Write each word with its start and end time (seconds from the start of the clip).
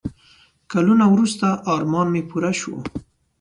کلونه 0.71 1.05
وروسته 1.13 1.45
ارمان 1.73 2.07
مې 2.13 2.21
پوره 2.29 2.51
شو. 2.59 2.75